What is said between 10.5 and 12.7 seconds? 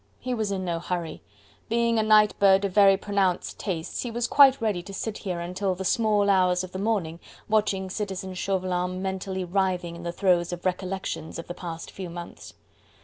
of recollections of the past few months.